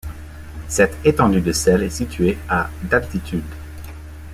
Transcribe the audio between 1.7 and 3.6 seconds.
est située à d'altitude.